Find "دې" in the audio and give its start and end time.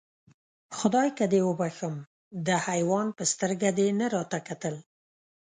1.33-1.41, 3.77-3.87